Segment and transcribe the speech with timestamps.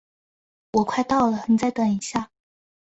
[0.73, 2.31] 我快到了，你再等一下。